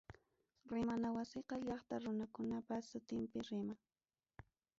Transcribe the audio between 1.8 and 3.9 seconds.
runakunapa sutinpi riman.